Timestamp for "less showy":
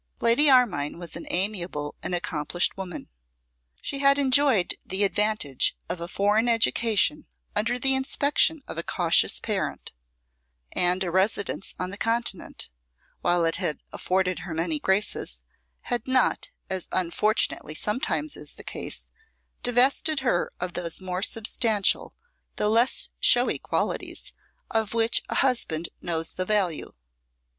22.71-23.59